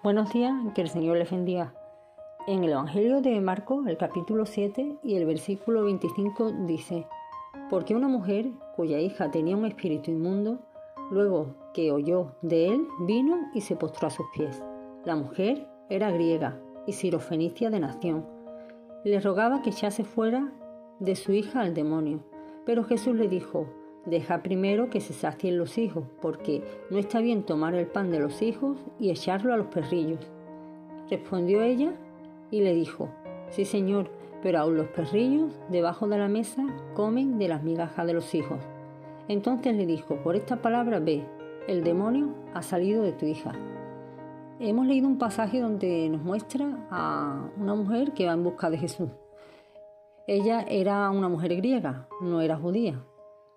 [0.00, 1.74] Buenos días, que el Señor les bendiga.
[2.46, 7.08] En el Evangelio de Marcos, el capítulo 7 y el versículo 25 dice,
[7.68, 10.60] porque una mujer cuya hija tenía un espíritu inmundo,
[11.10, 14.62] luego que oyó de él, vino y se postró a sus pies.
[15.04, 18.24] La mujer era griega y sirofenicia de nación.
[19.02, 20.52] Le rogaba que echase fuera
[21.00, 22.20] de su hija al demonio,
[22.64, 23.66] pero Jesús le dijo,
[24.06, 28.20] Deja primero que se sacien los hijos, porque no está bien tomar el pan de
[28.20, 30.20] los hijos y echarlo a los perrillos.
[31.10, 31.92] Respondió ella
[32.50, 33.08] y le dijo,
[33.50, 34.10] Sí, señor,
[34.42, 38.60] pero aún los perrillos debajo de la mesa comen de las migajas de los hijos.
[39.26, 41.24] Entonces le dijo, por esta palabra ve,
[41.66, 43.52] el demonio ha salido de tu hija.
[44.60, 48.78] Hemos leído un pasaje donde nos muestra a una mujer que va en busca de
[48.78, 49.10] Jesús.
[50.26, 53.02] Ella era una mujer griega, no era judía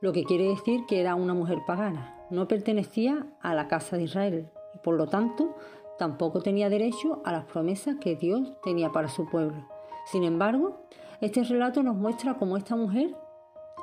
[0.02, 4.04] lo que quiere decir que era una mujer pagana, no pertenecía a la casa de
[4.04, 5.56] Israel y por lo tanto
[6.00, 9.68] tampoco tenía derecho a las promesas que Dios tenía para su pueblo.
[10.06, 10.82] Sin embargo,
[11.22, 13.16] este relato nos muestra cómo esta mujer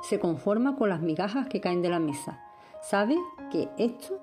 [0.03, 2.43] se conforma con las migajas que caen de la mesa.
[2.81, 3.15] Sabe
[3.49, 4.19] que esto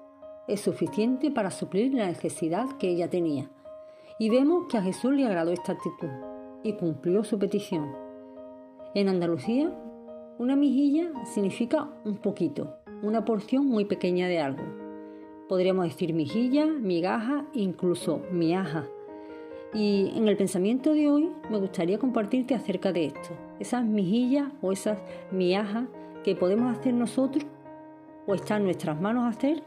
[0.49, 3.51] es suficiente para suplir la necesidad que ella tenía.
[4.19, 6.11] Y vemos que a Jesús le agradó esta actitud
[6.63, 7.95] y cumplió su petición.
[8.95, 9.73] En Andalucía
[10.39, 14.63] una mejilla significa un poquito, una porción muy pequeña de algo.
[15.49, 18.85] Podríamos decir mejilla, migaja, incluso miaja.
[19.73, 24.73] Y en el pensamiento de hoy me gustaría compartirte acerca de esto, esas mejillas o
[24.73, 24.99] esas
[25.31, 25.89] miajas
[26.23, 27.47] que podemos hacer nosotros
[28.27, 29.63] o está en nuestras manos hacer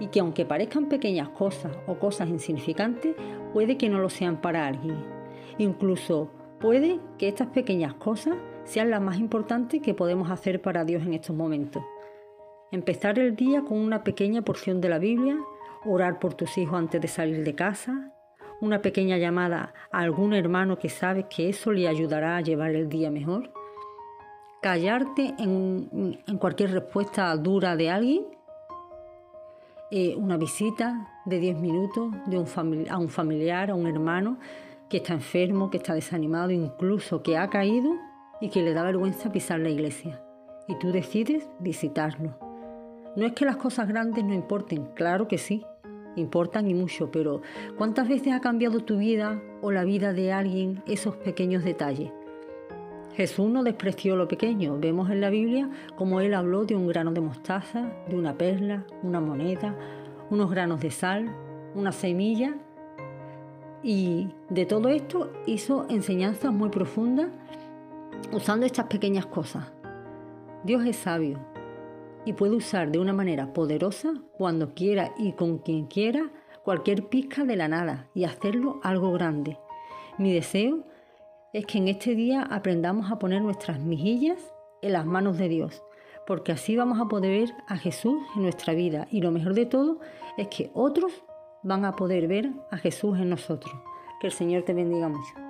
[0.00, 3.14] y que aunque parezcan pequeñas cosas o cosas insignificantes,
[3.52, 4.96] puede que no lo sean para alguien.
[5.58, 11.02] Incluso puede que estas pequeñas cosas sean las más importantes que podemos hacer para Dios
[11.02, 11.82] en estos momentos.
[12.70, 15.38] Empezar el día con una pequeña porción de la Biblia,
[15.84, 18.12] orar por tus hijos antes de salir de casa,
[18.60, 22.88] una pequeña llamada a algún hermano que sabes que eso le ayudará a llevar el
[22.88, 23.52] día mejor,
[24.60, 28.26] callarte en, cualquier respuesta dura de alguien,
[29.90, 32.12] eh, una visita de 10 minutos
[32.88, 34.38] a un familiar, a un hermano
[34.88, 38.09] que está enfermo, que está desanimado, incluso que ha caído
[38.40, 40.22] y que le da vergüenza pisar la iglesia.
[40.66, 42.36] Y tú decides visitarlo.
[43.16, 45.64] No es que las cosas grandes no importen, claro que sí,
[46.16, 47.42] importan y mucho, pero
[47.76, 52.12] ¿cuántas veces ha cambiado tu vida o la vida de alguien esos pequeños detalles?
[53.14, 54.78] Jesús no despreció lo pequeño.
[54.78, 58.86] Vemos en la Biblia cómo él habló de un grano de mostaza, de una perla,
[59.02, 59.76] una moneda,
[60.30, 61.34] unos granos de sal,
[61.74, 62.54] una semilla.
[63.82, 67.28] Y de todo esto hizo enseñanzas muy profundas
[68.32, 69.72] usando estas pequeñas cosas.
[70.64, 71.38] Dios es sabio
[72.24, 76.30] y puede usar de una manera poderosa cuando quiera y con quien quiera
[76.62, 79.58] cualquier pizca de la nada y hacerlo algo grande.
[80.18, 80.84] Mi deseo
[81.52, 84.38] es que en este día aprendamos a poner nuestras mejillas
[84.82, 85.82] en las manos de Dios,
[86.26, 89.66] porque así vamos a poder ver a Jesús en nuestra vida y lo mejor de
[89.66, 89.98] todo
[90.36, 91.24] es que otros
[91.62, 93.74] van a poder ver a Jesús en nosotros.
[94.20, 95.49] Que el Señor te bendiga mucho.